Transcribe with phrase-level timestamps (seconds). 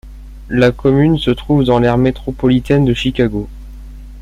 [0.49, 3.47] La commune se trouve dans l'aire métropolitaine de Chicago.